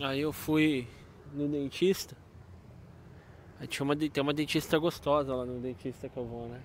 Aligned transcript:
Aí 0.00 0.20
eu 0.20 0.32
fui 0.32 0.88
no 1.32 1.48
dentista. 1.48 2.16
Aí 3.60 3.66
tinha 3.66 3.84
uma, 3.84 3.96
tem 3.96 4.22
uma 4.22 4.32
dentista 4.34 4.78
gostosa 4.78 5.34
lá 5.34 5.44
no 5.44 5.60
dentista 5.60 6.08
que 6.08 6.16
eu 6.16 6.24
vou, 6.24 6.48
né? 6.48 6.60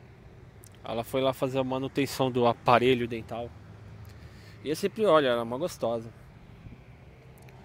Ela 0.84 1.04
foi 1.04 1.21
lá 1.21 1.34
fazer 1.34 1.60
a 1.60 1.63
manutenção 1.63 2.31
do 2.31 2.47
aparelho 2.47 3.07
dental. 3.07 3.50
E 4.63 4.70
eu 4.70 4.76
sempre 4.76 5.05
olho, 5.05 5.28
ela 5.28 5.42
é 5.42 5.44
uma 5.44 5.57
gostosa. 5.57 6.12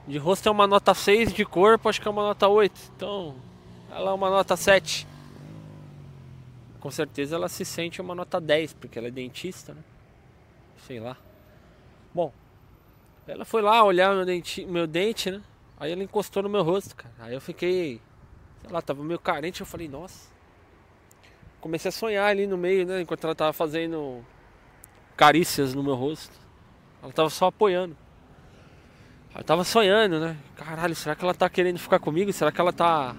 De 0.06 0.19
rosto 0.19 0.48
é 0.48 0.53
uma 0.53 0.66
nota 0.66 0.92
6, 0.92 1.32
de 1.32 1.45
corpo 1.45 1.88
acho 1.88 2.01
que 2.01 2.06
é 2.06 2.10
uma 2.10 2.22
nota 2.22 2.46
8. 2.46 2.92
Então, 2.94 3.37
ela 3.90 4.10
é 4.10 4.15
uma 4.15 4.28
nota 4.28 4.56
7. 4.56 5.06
Com 6.78 6.90
certeza 6.90 7.37
ela 7.37 7.49
se 7.49 7.65
sente 7.65 8.03
uma 8.03 8.15
nota 8.15 8.38
10, 8.38 8.74
porque 8.74 8.99
ela 8.99 9.08
é 9.08 9.10
dentista, 9.10 9.72
né? 9.72 9.83
Sei 10.87 11.01
lá. 11.01 11.17
Bom, 12.12 12.31
ela 13.26 13.46
foi 13.46 13.62
lá 13.62 13.83
olhar 13.83 14.15
meu 14.15 14.26
dente, 14.26 14.67
meu 14.67 14.87
dente, 14.87 15.31
né? 15.31 15.42
Aí 15.85 15.92
ela 15.92 16.02
encostou 16.02 16.42
no 16.42 16.48
meu 16.48 16.62
rosto, 16.62 16.96
cara. 16.96 17.12
Aí 17.18 17.34
eu 17.34 17.40
fiquei, 17.42 18.00
sei 18.62 18.70
lá, 18.70 18.80
tava 18.80 19.04
meio 19.04 19.18
carente. 19.18 19.60
Eu 19.60 19.66
falei, 19.66 19.86
nossa. 19.86 20.30
Comecei 21.60 21.90
a 21.90 21.92
sonhar 21.92 22.26
ali 22.26 22.46
no 22.46 22.56
meio, 22.56 22.86
né? 22.86 23.02
Enquanto 23.02 23.24
ela 23.24 23.34
tava 23.34 23.52
fazendo 23.52 24.24
carícias 25.14 25.74
no 25.74 25.82
meu 25.82 25.95
rosto. 25.95 26.32
Ela 27.02 27.12
tava 27.12 27.28
só 27.28 27.48
apoiando. 27.48 27.95
Eu 29.36 29.45
tava 29.45 29.62
sonhando, 29.62 30.18
né? 30.18 30.38
Caralho, 30.56 30.95
será 30.95 31.14
que 31.14 31.23
ela 31.23 31.34
tá 31.34 31.50
querendo 31.50 31.78
ficar 31.78 31.98
comigo? 31.98 32.32
Será 32.32 32.51
que 32.51 32.62
ela 32.62 32.73
tá. 32.73 33.14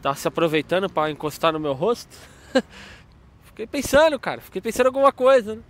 tá 0.00 0.14
se 0.14 0.26
aproveitando 0.26 0.88
para 0.88 1.10
encostar 1.10 1.52
no 1.52 1.60
meu 1.60 1.74
rosto? 1.74 2.16
Fiquei 3.44 3.66
pensando, 3.66 4.18
cara. 4.18 4.40
Fiquei 4.40 4.62
pensando 4.62 4.86
alguma 4.86 5.12
coisa, 5.12 5.56
né? 5.56 5.62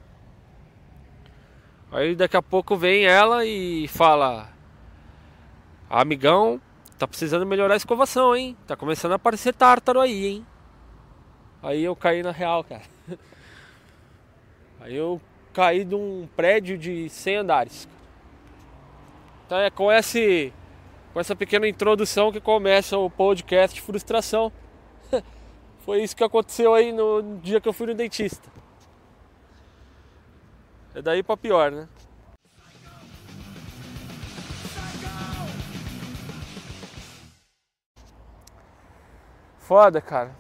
Aí 1.91 2.15
daqui 2.15 2.37
a 2.37 2.43
pouco 2.43 2.77
vem 2.77 3.05
ela 3.05 3.45
e 3.45 3.89
fala: 3.89 4.55
Amigão, 5.89 6.61
tá 6.99 7.07
precisando 7.07 7.47
melhorar 7.47 7.75
a 7.75 7.77
escovação, 7.77 8.35
hein? 8.35 8.57
Tá 8.67 8.77
começando 8.77 9.13
a 9.13 9.17
aparecer 9.17 9.55
tártaro 9.55 10.01
aí, 10.01 10.27
hein? 10.27 10.47
Aí 11.63 11.85
eu 11.85 11.95
caí 11.95 12.23
na 12.23 12.33
real, 12.33 12.65
cara. 12.65 12.83
Aí 14.81 14.95
eu 14.95 15.21
caí 15.53 15.85
de 15.85 15.95
um 15.95 16.29
prédio 16.37 16.77
de 16.77 17.09
100 17.09 17.37
andares. 17.37 17.89
Então 19.47 19.59
é 19.59 19.71
com, 19.71 19.91
esse, 19.91 20.53
com 21.13 21.19
essa 21.19 21.35
pequena 21.35 21.67
introdução 21.67 22.31
que 22.31 22.41
começa 22.41 22.97
o 22.99 23.09
podcast 23.09 23.81
Frustração. 23.81 24.53
Foi 25.85 26.03
isso 26.03 26.15
que 26.17 26.23
aconteceu 26.23 26.75
aí 26.75 26.93
no 26.93 27.39
dia 27.43 27.61
que 27.61 27.69
eu 27.69 27.73
fui 27.73 27.87
no 27.87 27.95
dentista. 27.95 28.49
É 30.95 31.01
daí 31.01 31.23
pra 31.23 31.37
pior, 31.37 31.71
né? 31.71 31.89
Foda, 39.67 40.01
cara. 40.01 40.31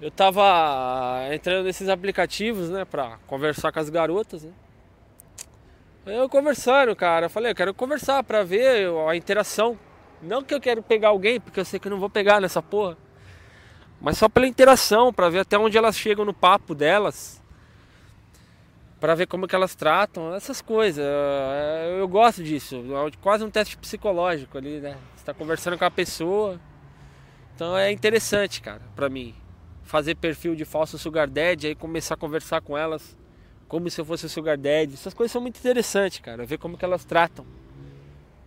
Eu 0.00 0.10
tava 0.10 1.26
entrando 1.32 1.64
nesses 1.64 1.88
aplicativos, 1.88 2.68
né, 2.68 2.84
pra 2.84 3.16
conversar 3.26 3.72
com 3.72 3.80
as 3.80 3.88
garotas, 3.88 4.44
né? 4.44 4.52
Eu 6.04 6.28
conversando, 6.28 6.94
cara, 6.94 7.26
eu 7.26 7.30
falei, 7.30 7.52
eu 7.52 7.56
quero 7.56 7.72
conversar 7.72 8.22
pra 8.22 8.42
ver 8.42 8.90
a 9.08 9.16
interação. 9.16 9.78
Não 10.20 10.42
que 10.42 10.52
eu 10.52 10.60
quero 10.60 10.82
pegar 10.82 11.08
alguém, 11.08 11.40
porque 11.40 11.58
eu 11.58 11.64
sei 11.64 11.80
que 11.80 11.88
eu 11.88 11.90
não 11.90 11.98
vou 11.98 12.10
pegar 12.10 12.38
nessa 12.38 12.62
porra. 12.62 12.98
Mas 13.98 14.18
só 14.18 14.28
pela 14.28 14.46
interação, 14.46 15.12
pra 15.12 15.30
ver 15.30 15.40
até 15.40 15.58
onde 15.58 15.78
elas 15.78 15.96
chegam 15.96 16.24
no 16.24 16.34
papo 16.34 16.74
delas. 16.74 17.42
Pra 19.00 19.14
ver 19.14 19.26
como 19.26 19.46
que 19.46 19.54
elas 19.54 19.74
tratam, 19.74 20.34
essas 20.34 20.60
coisas. 20.60 21.04
Eu 21.98 22.08
gosto 22.08 22.42
disso. 22.42 22.76
É 22.76 23.10
quase 23.20 23.44
um 23.44 23.50
teste 23.50 23.76
psicológico 23.78 24.58
ali, 24.58 24.80
né? 24.80 24.96
Você 25.14 25.24
tá 25.24 25.32
conversando 25.32 25.78
com 25.78 25.84
a 25.84 25.90
pessoa. 25.90 26.60
Então 27.54 27.76
é 27.76 27.92
interessante, 27.92 28.60
cara, 28.60 28.82
pra 28.96 29.08
mim. 29.08 29.34
Fazer 29.84 30.14
perfil 30.16 30.54
de 30.54 30.64
falso 30.64 30.98
sugar 30.98 31.28
daddy, 31.28 31.68
aí 31.68 31.74
começar 31.74 32.14
a 32.14 32.16
conversar 32.16 32.60
com 32.60 32.76
elas 32.76 33.16
como 33.68 33.88
se 33.90 34.00
eu 34.00 34.04
fosse 34.04 34.24
o 34.24 34.28
Sugar 34.28 34.56
Daddy. 34.56 34.94
Essas 34.94 35.12
coisas 35.12 35.30
são 35.30 35.42
muito 35.42 35.58
interessantes, 35.58 36.18
cara. 36.20 36.46
Ver 36.46 36.58
como 36.58 36.76
que 36.78 36.84
elas 36.84 37.04
tratam. 37.04 37.46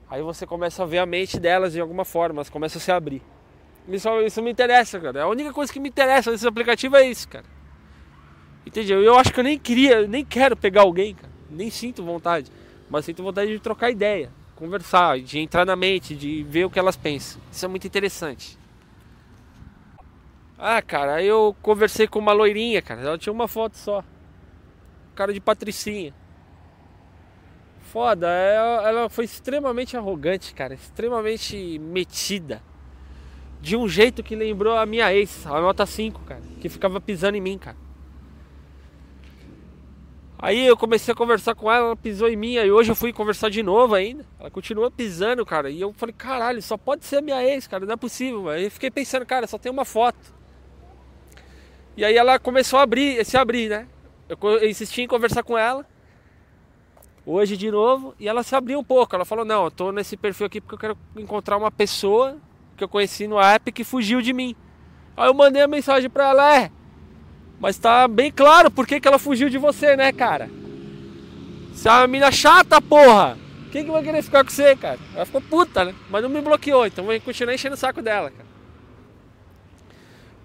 Aí 0.09 0.22
você 0.22 0.45
começa 0.45 0.83
a 0.83 0.85
ver 0.85 0.97
a 0.97 1.06
mente 1.06 1.39
delas 1.39 1.73
de 1.73 1.79
alguma 1.79 2.03
forma, 2.03 2.39
elas 2.39 2.50
começam 2.50 2.79
a 2.79 2.83
se 2.83 2.91
abrir. 2.91 3.22
Isso, 3.88 4.09
isso 4.22 4.41
me 4.41 4.51
interessa, 4.51 5.00
cara. 5.00 5.23
A 5.23 5.28
única 5.28 5.53
coisa 5.53 5.72
que 5.72 5.79
me 5.79 5.89
interessa 5.89 6.31
nesse 6.31 6.45
aplicativo 6.47 6.95
é 6.97 7.07
isso, 7.07 7.28
cara. 7.29 7.45
Entendeu? 8.66 9.01
Eu 9.01 9.17
acho 9.17 9.33
que 9.33 9.39
eu 9.39 9.44
nem 9.44 9.57
queria, 9.57 10.07
nem 10.07 10.23
quero 10.23 10.55
pegar 10.55 10.81
alguém, 10.81 11.16
cara. 11.16 11.31
Nem 11.49 11.69
sinto 11.69 12.03
vontade. 12.03 12.51
Mas 12.89 13.05
sinto 13.05 13.23
vontade 13.23 13.51
de 13.51 13.59
trocar 13.59 13.89
ideia, 13.89 14.31
conversar, 14.55 15.19
de 15.19 15.39
entrar 15.39 15.66
na 15.66 15.75
mente, 15.75 16.16
de 16.16 16.44
ver 16.44 16.66
o 16.66 16.69
que 16.69 16.79
elas 16.79 16.95
pensam. 16.95 17.41
Isso 17.51 17.66
é 17.66 17.67
muito 17.67 17.88
interessante. 17.88 18.57
Ah, 20.57 20.81
cara, 20.81 21.23
eu 21.23 21.55
conversei 21.61 22.07
com 22.07 22.19
uma 22.19 22.33
loirinha, 22.33 22.81
cara. 22.81 23.01
Ela 23.01 23.17
tinha 23.17 23.33
uma 23.33 23.47
foto 23.47 23.77
só 23.77 24.03
cara 25.16 25.33
de 25.33 25.39
patricinha. 25.39 26.13
Foda, 27.91 28.27
ela, 28.27 28.88
ela 28.88 29.09
foi 29.09 29.25
extremamente 29.25 29.97
arrogante, 29.97 30.53
cara, 30.53 30.73
extremamente 30.73 31.77
metida. 31.77 32.61
De 33.61 33.75
um 33.75 33.88
jeito 33.88 34.23
que 34.23 34.35
lembrou 34.35 34.75
a 34.75 34.85
minha 34.85 35.13
ex, 35.13 35.45
a 35.45 35.61
nota 35.61 35.85
5, 35.85 36.21
cara, 36.21 36.41
que 36.59 36.69
ficava 36.69 37.00
pisando 37.00 37.38
em 37.38 37.41
mim, 37.41 37.57
cara. 37.57 37.77
Aí 40.41 40.66
eu 40.66 40.75
comecei 40.75 41.12
a 41.12 41.16
conversar 41.16 41.53
com 41.53 41.72
ela, 41.72 41.85
ela 41.85 41.96
pisou 41.96 42.28
em 42.28 42.35
mim, 42.35 42.57
aí 42.57 42.72
hoje 42.72 42.91
eu 42.91 42.96
fui 42.96 43.13
conversar 43.13 43.50
de 43.50 43.62
novo 43.62 43.94
ainda. 43.94 44.25
Ela 44.40 44.50
continua 44.50 44.90
pisando, 44.90 45.46
cara. 45.46 45.69
E 45.69 45.79
eu 45.79 45.94
falei, 45.94 46.16
caralho, 46.18 46.62
só 46.63 46.78
pode 46.78 47.06
ser 47.06 47.18
a 47.18 47.22
minha 47.22 47.44
ex, 47.44 47.68
cara, 47.68 47.85
não 47.85 47.94
é 47.94 47.97
possível. 47.97 48.50
Aí 48.50 48.63
eu 48.63 48.72
fiquei 48.72 48.90
pensando, 48.90 49.24
cara, 49.24 49.46
só 49.46 49.59
tem 49.59 49.72
uma 49.72 49.85
foto. 49.85 50.34
E 51.96 52.03
aí 52.03 52.18
ela 52.18 52.40
começou 52.40 52.80
a 52.80 52.81
abrir, 52.81 53.24
se 53.24 53.38
abrir, 53.38 53.69
né? 53.69 53.88
Eu 54.28 54.68
insisti 54.68 55.01
em 55.01 55.07
conversar 55.07 55.44
com 55.44 55.57
ela. 55.57 55.85
Hoje 57.25 57.56
de 57.56 57.69
novo. 57.69 58.16
E 58.19 58.28
ela 58.28 58.44
se 58.44 58.56
abriu 58.56 58.80
um 58.80 58.84
pouco. 58.84 59.13
Ela 59.13 59.25
falou: 59.25 59.44
Não, 59.44 59.66
eu 59.66 59.72
tô 59.72 59.91
nesse 59.91 60.16
perfil 60.16 60.47
aqui 60.47 60.62
porque 60.62 60.75
eu 60.75 60.80
quero 60.80 60.97
encontrar 61.18 61.57
uma 61.57 61.69
pessoa 61.69 62.38
que 62.78 62.84
eu 62.84 62.88
conheci 62.88 63.28
no 63.28 63.40
app 63.40 63.72
que 63.72 63.84
fugiu 63.84 64.22
de 64.22 64.34
mim. 64.34 64.56
Aí 65.16 65.28
eu 65.28 65.34
mandei 65.34 65.62
a 65.62 65.68
mensagem 65.68 66.09
pra 66.09 66.30
ela: 66.30 66.57
É, 66.57 66.72
mas 67.61 67.77
tá 67.77 68.07
bem 68.07 68.29
claro 68.29 68.69
por 68.69 68.85
que, 68.85 68.99
que 68.99 69.07
ela 69.07 69.17
fugiu 69.17 69.49
de 69.49 69.57
você, 69.57 69.95
né, 69.95 70.11
cara? 70.11 70.49
Você 71.73 71.88
é 71.88 71.91
uma 71.91 72.07
mina 72.07 72.31
chata, 72.31 72.81
porra! 72.81 73.38
Quem 73.72 73.85
que 73.85 73.91
vai 73.91 74.03
querer 74.03 74.22
ficar 74.22 74.44
com 74.44 74.49
você, 74.49 74.75
cara? 74.75 74.99
Ela 75.16 75.25
ficou 75.25 75.39
puta, 75.41 75.85
né? 75.85 75.95
Mas 76.09 76.21
não 76.21 76.29
me 76.29 76.41
bloqueou, 76.41 76.85
então 76.85 77.05
vou 77.05 77.21
continuar 77.21 77.53
enchendo 77.53 77.75
o 77.75 77.77
saco 77.77 78.01
dela, 78.01 78.29
cara. 78.29 78.50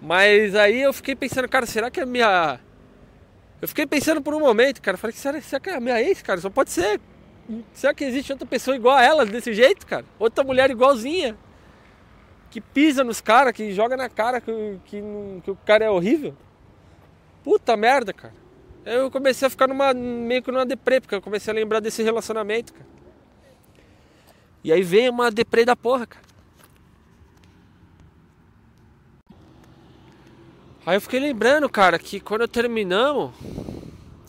Mas 0.00 0.54
aí 0.54 0.82
eu 0.82 0.92
fiquei 0.92 1.16
pensando, 1.16 1.48
cara, 1.48 1.66
será 1.66 1.90
que 1.90 2.00
a 2.00 2.06
minha 2.06 2.60
eu 3.60 3.66
fiquei 3.68 3.86
pensando 3.86 4.20
por 4.20 4.34
um 4.34 4.40
momento, 4.40 4.82
cara. 4.82 4.96
Falei, 4.96 5.16
será, 5.16 5.40
será 5.40 5.60
que 5.60 5.70
é 5.70 5.76
a 5.76 5.80
minha 5.80 6.00
ex, 6.00 6.20
cara? 6.22 6.40
Só 6.40 6.50
pode 6.50 6.70
ser. 6.70 7.00
Será 7.72 7.94
que 7.94 8.04
existe 8.04 8.32
outra 8.32 8.46
pessoa 8.46 8.76
igual 8.76 8.96
a 8.96 9.02
ela 9.02 9.24
desse 9.24 9.54
jeito, 9.54 9.86
cara? 9.86 10.04
Outra 10.18 10.44
mulher 10.44 10.70
igualzinha. 10.70 11.36
Que 12.50 12.60
pisa 12.60 13.02
nos 13.02 13.20
caras, 13.20 13.52
que 13.52 13.72
joga 13.72 13.96
na 13.96 14.08
cara 14.08 14.40
que, 14.40 14.52
que, 14.84 15.02
que, 15.42 15.50
o 15.50 15.56
cara 15.64 15.84
é 15.84 15.90
horrível. 15.90 16.36
Puta 17.46 17.76
merda, 17.76 18.12
cara. 18.12 18.34
Eu 18.84 19.08
comecei 19.08 19.46
a 19.46 19.50
ficar 19.50 19.68
numa, 19.68 19.94
meio 19.94 20.42
que 20.42 20.50
numa 20.50 20.66
deprê, 20.66 21.00
porque 21.00 21.14
eu 21.14 21.22
comecei 21.22 21.52
a 21.52 21.54
lembrar 21.54 21.78
desse 21.78 22.02
relacionamento, 22.02 22.72
cara. 22.72 22.86
E 24.64 24.72
aí 24.72 24.82
vem 24.82 25.08
uma 25.08 25.30
deprê 25.30 25.64
da 25.64 25.76
porra, 25.76 26.08
cara. 26.08 26.24
Aí 30.84 30.96
eu 30.96 31.00
fiquei 31.00 31.20
lembrando, 31.20 31.68
cara, 31.68 32.00
que 32.00 32.18
quando 32.18 32.48
terminamos. 32.48 33.32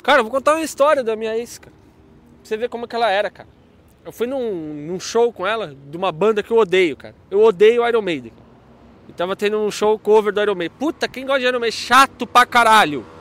Cara, 0.04 0.20
eu 0.20 0.24
vou 0.24 0.32
contar 0.32 0.54
uma 0.54 0.64
história 0.64 1.04
da 1.04 1.16
minha 1.16 1.36
ex, 1.36 1.58
cara. 1.58 1.74
Pra 1.74 2.44
você 2.44 2.56
ver 2.56 2.70
como 2.70 2.88
que 2.88 2.96
ela 2.96 3.10
era, 3.10 3.32
cara. 3.32 3.50
Eu 4.06 4.12
fui 4.12 4.28
num, 4.28 4.76
num 4.76 5.00
show 5.00 5.34
com 5.34 5.46
ela 5.46 5.76
de 5.90 5.98
uma 5.98 6.12
banda 6.12 6.44
que 6.44 6.52
eu 6.52 6.58
odeio, 6.58 6.96
cara. 6.96 7.16
Eu 7.32 7.42
odeio 7.42 7.88
Iron 7.88 8.04
Maiden. 8.04 8.32
E 9.10 9.14
tava 9.14 9.36
tendo 9.36 9.58
um 9.58 9.72
show 9.72 9.98
cover 9.98 10.32
do 10.32 10.40
Iron 10.40 10.54
Maiden. 10.54 10.78
Puta, 10.78 11.08
quem 11.08 11.26
gosta 11.26 11.40
de 11.40 11.48
Iron 11.48 11.60
Maiden? 11.60 11.80
Chato 11.80 12.28
pra 12.28 12.46
caralho. 12.46 13.17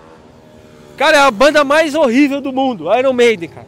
Cara, 0.96 1.18
é 1.18 1.20
a 1.20 1.30
banda 1.30 1.62
mais 1.62 1.94
horrível 1.94 2.40
do 2.40 2.52
mundo, 2.52 2.92
Iron 2.94 3.12
Maiden, 3.12 3.48
cara. 3.50 3.66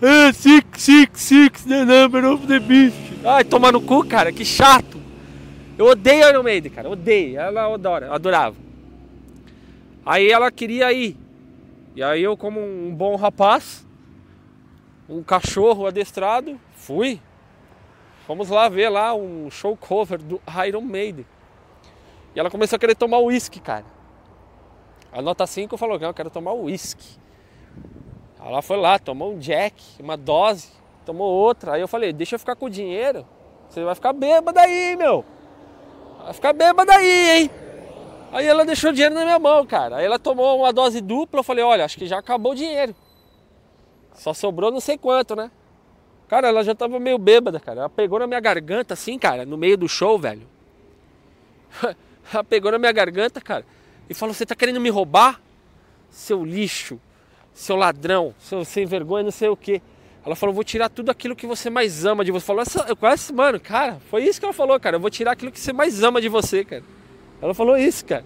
Ah, 0.00 0.32
six, 0.32 0.82
six, 0.82 1.20
six, 1.20 1.64
the 1.64 1.84
number 1.84 2.24
of 2.24 2.46
the 2.46 2.60
beast. 2.60 2.96
Ai, 3.24 3.44
tomar 3.44 3.72
no 3.72 3.80
cu, 3.80 4.06
cara, 4.06 4.30
que 4.30 4.44
chato. 4.44 5.00
Eu 5.76 5.86
odeio 5.86 6.28
Iron 6.28 6.42
Maiden, 6.42 6.70
cara. 6.70 6.88
Odeio. 6.88 7.40
Ela 7.40 7.74
adora, 7.74 8.14
adorava. 8.14 8.56
Aí 10.04 10.30
ela 10.30 10.50
queria 10.50 10.92
ir. 10.92 11.16
E 11.96 12.02
aí 12.02 12.22
eu, 12.22 12.36
como 12.36 12.60
um 12.60 12.94
bom 12.94 13.16
rapaz, 13.16 13.84
um 15.08 15.22
cachorro 15.22 15.86
adestrado, 15.86 16.60
fui. 16.76 17.20
Vamos 18.26 18.50
lá 18.50 18.68
ver 18.68 18.88
lá 18.88 19.14
um 19.14 19.50
show 19.50 19.76
cover 19.76 20.18
do 20.22 20.40
Iron 20.66 20.82
Maiden. 20.82 21.26
E 22.36 22.38
ela 22.38 22.50
começou 22.50 22.76
a 22.76 22.78
querer 22.78 22.94
tomar 22.94 23.18
uísque, 23.18 23.58
cara. 23.58 23.84
A 25.12 25.22
nota 25.22 25.46
5 25.46 25.76
falou 25.76 25.98
que 25.98 26.04
eu 26.04 26.14
quero 26.14 26.30
tomar 26.30 26.52
uísque. 26.52 27.18
Ela 28.44 28.62
foi 28.62 28.76
lá, 28.76 28.98
tomou 28.98 29.32
um 29.32 29.38
jack, 29.38 29.82
uma 30.00 30.16
dose, 30.16 30.68
tomou 31.04 31.30
outra. 31.30 31.72
Aí 31.72 31.80
eu 31.80 31.88
falei, 31.88 32.12
deixa 32.12 32.34
eu 32.34 32.38
ficar 32.38 32.54
com 32.56 32.66
o 32.66 32.70
dinheiro. 32.70 33.26
Você 33.68 33.82
vai 33.82 33.94
ficar 33.94 34.12
bêbada 34.12 34.60
aí, 34.60 34.96
meu. 34.96 35.24
Vai 36.22 36.32
ficar 36.32 36.52
bêbada 36.52 36.94
aí, 36.94 37.42
hein? 37.42 37.50
Aí 38.30 38.46
ela 38.46 38.64
deixou 38.64 38.90
o 38.90 38.92
dinheiro 38.92 39.14
na 39.14 39.24
minha 39.24 39.38
mão, 39.38 39.66
cara. 39.66 39.96
Aí 39.96 40.04
ela 40.04 40.18
tomou 40.18 40.58
uma 40.58 40.72
dose 40.72 41.00
dupla. 41.00 41.40
Eu 41.40 41.44
falei, 41.44 41.64
olha, 41.64 41.84
acho 41.84 41.98
que 41.98 42.06
já 42.06 42.18
acabou 42.18 42.52
o 42.52 42.54
dinheiro. 42.54 42.94
Só 44.14 44.34
sobrou 44.34 44.70
não 44.70 44.80
sei 44.80 44.98
quanto, 44.98 45.34
né? 45.34 45.50
Cara, 46.28 46.48
ela 46.48 46.62
já 46.62 46.74
tava 46.74 47.00
meio 47.00 47.16
bêbada, 47.16 47.58
cara. 47.58 47.80
Ela 47.80 47.88
pegou 47.88 48.18
na 48.18 48.26
minha 48.26 48.40
garganta, 48.40 48.94
assim, 48.94 49.18
cara, 49.18 49.46
no 49.46 49.56
meio 49.56 49.78
do 49.78 49.88
show, 49.88 50.18
velho. 50.18 50.46
ela 52.32 52.44
pegou 52.44 52.70
na 52.70 52.78
minha 52.78 52.92
garganta, 52.92 53.40
cara, 53.40 53.64
e 54.08 54.14
falou: 54.14 54.34
Você 54.34 54.46
tá 54.46 54.54
querendo 54.54 54.80
me 54.80 54.90
roubar? 54.90 55.40
Seu 56.10 56.44
lixo, 56.44 57.00
seu 57.52 57.76
ladrão, 57.76 58.34
seu 58.38 58.64
sem 58.64 58.86
vergonha, 58.86 59.24
não 59.24 59.30
sei 59.30 59.48
o 59.48 59.56
que. 59.56 59.82
Ela 60.24 60.34
falou: 60.34 60.54
Vou 60.54 60.64
tirar 60.64 60.88
tudo 60.88 61.10
aquilo 61.10 61.36
que 61.36 61.46
você 61.46 61.70
mais 61.70 62.04
ama 62.04 62.24
de 62.24 62.30
você. 62.30 62.46
Falou: 62.46 62.64
Eu 62.88 62.96
quase, 62.96 63.32
mano, 63.32 63.60
cara, 63.60 63.98
foi 64.10 64.24
isso 64.24 64.38
que 64.38 64.46
ela 64.46 64.54
falou, 64.54 64.78
cara. 64.80 64.96
Eu 64.96 65.00
vou 65.00 65.10
tirar 65.10 65.32
aquilo 65.32 65.52
que 65.52 65.60
você 65.60 65.72
mais 65.72 66.02
ama 66.02 66.20
de 66.20 66.28
você, 66.28 66.64
cara. 66.64 66.82
Ela 67.40 67.54
falou 67.54 67.76
isso, 67.76 68.04
cara. 68.04 68.24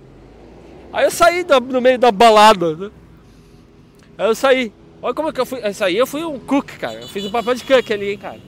Aí 0.92 1.04
eu 1.04 1.10
saí 1.10 1.42
do, 1.44 1.60
no 1.60 1.80
meio 1.80 1.98
da 1.98 2.12
balada, 2.12 2.76
né? 2.76 2.90
Aí 4.18 4.26
eu 4.26 4.34
saí. 4.34 4.72
Olha 5.00 5.14
como 5.14 5.28
é 5.28 5.32
que 5.32 5.40
eu 5.40 5.46
fui. 5.46 5.66
Isso 5.66 5.84
aí 5.84 5.96
eu 5.96 6.06
fui 6.06 6.24
um 6.24 6.38
cook, 6.38 6.78
cara. 6.78 7.00
Eu 7.00 7.08
fiz 7.08 7.24
um 7.24 7.30
papel 7.30 7.54
de 7.54 7.64
cook 7.64 7.92
ali, 7.92 8.10
hein, 8.10 8.18
cara. 8.18 8.40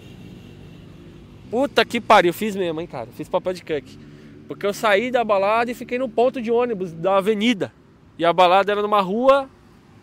Puta 1.50 1.84
que 1.84 2.00
pariu, 2.00 2.30
eu 2.30 2.34
fiz 2.34 2.54
mesmo, 2.54 2.80
hein, 2.80 2.86
cara. 2.86 3.08
Fiz 3.16 3.28
papel 3.28 3.52
de 3.52 3.62
cook. 3.62 4.03
Porque 4.46 4.66
eu 4.66 4.74
saí 4.74 5.10
da 5.10 5.24
balada 5.24 5.70
e 5.70 5.74
fiquei 5.74 5.98
no 5.98 6.08
ponto 6.08 6.40
de 6.40 6.50
ônibus 6.50 6.92
da 6.92 7.16
avenida. 7.16 7.72
E 8.18 8.24
a 8.24 8.32
balada 8.32 8.70
era 8.70 8.82
numa 8.82 9.00
rua 9.00 9.48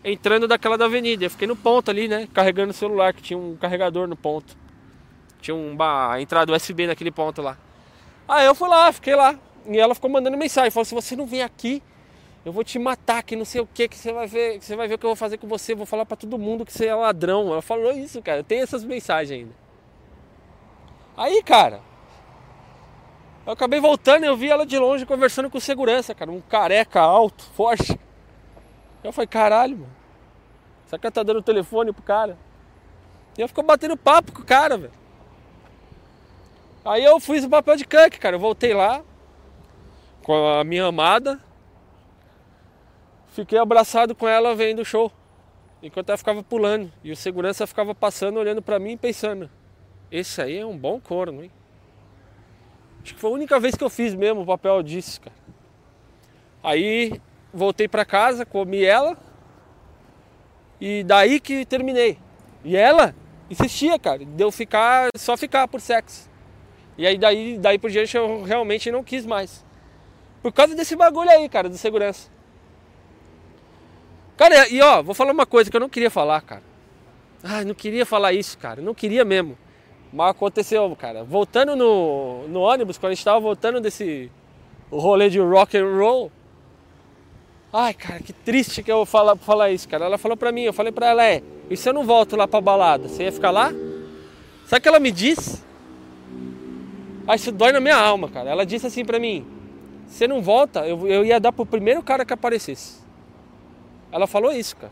entrando 0.03 0.47
daquela 0.47 0.77
da 0.77 0.85
avenida. 0.85 1.25
Eu 1.25 1.29
fiquei 1.29 1.47
no 1.47 1.55
ponto 1.55 1.91
ali, 1.91 2.07
né? 2.07 2.27
Carregando 2.33 2.71
o 2.71 2.73
celular, 2.73 3.13
que 3.13 3.21
tinha 3.21 3.37
um 3.37 3.55
carregador 3.55 4.07
no 4.07 4.15
ponto. 4.15 4.57
Tinha 5.39 5.55
uma 5.55 6.19
entrada 6.19 6.53
USB 6.53 6.87
naquele 6.87 7.11
ponto 7.11 7.41
lá. 7.41 7.57
Aí 8.27 8.45
eu 8.45 8.55
fui 8.55 8.69
lá, 8.69 8.91
fiquei 8.91 9.15
lá. 9.15 9.37
E 9.67 9.77
ela 9.77 9.93
ficou 9.93 10.09
mandando 10.09 10.37
mensagem. 10.37 10.71
Falou: 10.71 10.85
se 10.85 10.95
você 10.95 11.15
não 11.15 11.25
vem 11.25 11.43
aqui, 11.43 11.81
eu 12.43 12.51
vou 12.51 12.63
te 12.63 12.79
matar, 12.79 13.23
que 13.23 13.35
não 13.35 13.45
sei 13.45 13.61
o 13.61 13.67
que, 13.67 13.87
que 13.87 13.97
você 13.97 14.11
vai 14.11 14.27
ver, 14.27 14.59
que 14.59 14.65
você 14.65 14.75
vai 14.75 14.87
ver 14.87 14.95
o 14.95 14.97
que 14.97 15.05
eu 15.05 15.09
vou 15.09 15.15
fazer 15.15 15.37
com 15.37 15.47
você, 15.47 15.75
vou 15.75 15.85
falar 15.85 16.05
para 16.05 16.17
todo 16.17 16.37
mundo 16.37 16.65
que 16.65 16.73
você 16.73 16.87
é 16.87 16.95
ladrão. 16.95 17.51
Ela 17.51 17.61
falou 17.61 17.91
isso, 17.91 18.21
cara. 18.21 18.43
Tem 18.43 18.61
essas 18.61 18.83
mensagens 18.83 19.39
ainda. 19.39 19.53
Aí, 21.15 21.43
cara, 21.43 21.81
eu 23.45 23.53
acabei 23.53 23.79
voltando 23.79 24.23
e 24.23 24.27
eu 24.27 24.37
vi 24.37 24.49
ela 24.49 24.65
de 24.65 24.77
longe 24.77 25.05
conversando 25.05 25.49
com 25.49 25.59
segurança, 25.59 26.13
cara, 26.13 26.31
um 26.31 26.41
careca 26.41 27.01
alto, 27.01 27.43
forte. 27.55 27.99
Eu 29.03 29.11
falei, 29.11 29.27
caralho, 29.27 29.77
mano. 29.77 29.91
Será 30.85 30.99
que 30.99 31.07
ela 31.07 31.11
tá 31.11 31.23
dando 31.23 31.39
o 31.39 31.43
telefone 31.43 31.91
pro 31.91 32.03
cara? 32.03 32.37
E 33.37 33.41
eu 33.41 33.47
ficou 33.47 33.63
batendo 33.63 33.97
papo 33.97 34.31
com 34.31 34.41
o 34.41 34.45
cara, 34.45 34.77
velho. 34.77 34.93
Aí 36.83 37.03
eu 37.03 37.19
fiz 37.19 37.43
o 37.43 37.49
papel 37.49 37.75
de 37.77 37.85
cunk, 37.85 38.19
cara. 38.19 38.35
Eu 38.35 38.39
voltei 38.39 38.73
lá 38.73 39.01
com 40.23 40.47
a 40.47 40.63
minha 40.63 40.85
amada 40.85 41.39
Fiquei 43.31 43.57
abraçado 43.57 44.13
com 44.13 44.27
ela 44.27 44.53
vendo 44.53 44.81
o 44.81 44.85
show. 44.85 45.11
Enquanto 45.81 46.09
ela 46.09 46.17
ficava 46.17 46.43
pulando. 46.43 46.91
E 47.01 47.11
o 47.11 47.15
segurança 47.15 47.65
ficava 47.65 47.95
passando, 47.95 48.37
olhando 48.37 48.61
para 48.61 48.77
mim 48.77 48.91
e 48.91 48.97
pensando: 48.97 49.49
Esse 50.11 50.41
aí 50.41 50.57
é 50.57 50.65
um 50.65 50.77
bom 50.77 50.99
corno, 50.99 51.41
hein? 51.43 51.51
Acho 53.03 53.15
que 53.15 53.19
foi 53.19 53.31
a 53.31 53.33
única 53.33 53.59
vez 53.59 53.75
que 53.75 53.83
eu 53.83 53.89
fiz 53.89 54.13
mesmo 54.13 54.41
o 54.41 54.45
papel 54.45 54.81
disso, 54.83 55.21
cara. 55.21 55.35
Aí 56.63 57.19
voltei 57.53 57.87
para 57.87 58.05
casa, 58.05 58.45
comi 58.45 58.83
ela. 58.83 59.17
E 60.79 61.03
daí 61.03 61.39
que 61.39 61.65
terminei. 61.65 62.17
E 62.63 62.75
ela 62.75 63.15
insistia, 63.49 63.97
cara, 63.97 64.23
de 64.23 64.43
eu 64.43 64.51
ficar, 64.51 65.09
só 65.15 65.35
ficar 65.35 65.67
por 65.67 65.81
sexo. 65.81 66.29
E 66.97 67.07
aí 67.07 67.17
daí, 67.17 67.57
daí 67.57 67.79
por 67.79 67.89
diante 67.89 68.15
eu 68.15 68.43
realmente 68.43 68.91
não 68.91 69.03
quis 69.03 69.25
mais. 69.25 69.65
Por 70.41 70.51
causa 70.51 70.75
desse 70.75 70.95
bagulho 70.95 71.29
aí, 71.29 71.47
cara, 71.49 71.69
do 71.69 71.77
segurança. 71.77 72.29
Cara, 74.37 74.67
e 74.69 74.81
ó, 74.81 75.03
vou 75.03 75.13
falar 75.13 75.31
uma 75.31 75.45
coisa 75.45 75.69
que 75.69 75.75
eu 75.75 75.81
não 75.81 75.89
queria 75.89 76.09
falar, 76.09 76.41
cara. 76.41 76.63
Ai, 77.43 77.65
não 77.65 77.73
queria 77.73 78.05
falar 78.05 78.33
isso, 78.33 78.57
cara. 78.57 78.81
Não 78.81 78.93
queria 78.93 79.25
mesmo. 79.25 79.57
Mas 80.11 80.31
aconteceu, 80.31 80.93
cara. 80.97 81.23
Voltando 81.23 81.75
no, 81.75 82.47
no 82.47 82.61
ônibus, 82.61 82.97
quando 82.97 83.11
a 83.11 83.15
gente 83.15 83.23
tava 83.23 83.39
voltando 83.39 83.79
desse 83.79 84.29
rolê 84.91 85.29
de 85.29 85.39
rock 85.39 85.77
and 85.77 85.97
roll. 85.97 86.31
Ai, 87.71 87.93
cara, 87.93 88.19
que 88.19 88.33
triste 88.33 88.83
que 88.83 88.91
eu 88.91 89.05
falar, 89.05 89.37
falar 89.37 89.71
isso, 89.71 89.87
cara. 89.87 90.05
Ela 90.05 90.17
falou 90.17 90.35
pra 90.35 90.51
mim, 90.51 90.63
eu 90.63 90.73
falei 90.73 90.91
pra 90.91 91.07
ela, 91.07 91.25
é, 91.25 91.41
e 91.69 91.77
se 91.77 91.87
eu 91.87 91.93
não 91.93 92.03
volto 92.03 92.35
lá 92.35 92.45
pra 92.45 92.59
balada? 92.59 93.07
Você 93.07 93.23
ia 93.23 93.31
ficar 93.31 93.51
lá? 93.51 93.71
Sabe 94.65 94.79
o 94.79 94.81
que 94.81 94.89
ela 94.89 94.99
me 94.99 95.11
disse? 95.11 95.63
Ah, 97.25 97.35
isso 97.35 97.51
dói 97.51 97.71
na 97.71 97.79
minha 97.79 97.95
alma, 97.95 98.27
cara. 98.27 98.49
Ela 98.49 98.65
disse 98.65 98.87
assim 98.87 99.05
pra 99.05 99.19
mim, 99.19 99.45
você 100.05 100.27
não 100.27 100.41
volta, 100.41 100.85
eu, 100.85 101.07
eu 101.07 101.23
ia 101.23 101.39
dar 101.39 101.53
pro 101.53 101.65
primeiro 101.65 102.03
cara 102.03 102.25
que 102.25 102.33
aparecesse. 102.33 102.99
Ela 104.11 104.27
falou 104.27 104.51
isso, 104.51 104.75
cara. 104.75 104.91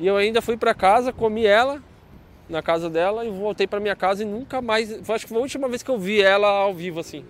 E 0.00 0.06
eu 0.08 0.16
ainda 0.16 0.42
fui 0.42 0.56
para 0.56 0.74
casa, 0.74 1.12
comi 1.12 1.46
ela 1.46 1.80
na 2.48 2.62
casa 2.62 2.90
dela 2.90 3.24
e 3.24 3.30
voltei 3.30 3.66
para 3.66 3.80
minha 3.80 3.96
casa 3.96 4.22
e 4.22 4.26
nunca 4.26 4.60
mais. 4.60 4.92
Acho 5.08 5.24
que 5.24 5.30
foi 5.30 5.38
a 5.38 5.42
última 5.42 5.68
vez 5.68 5.82
que 5.82 5.90
eu 5.90 5.98
vi 5.98 6.20
ela 6.20 6.48
ao 6.48 6.74
vivo 6.74 7.00
assim. 7.00 7.24